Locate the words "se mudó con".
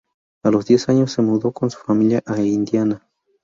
1.11-1.69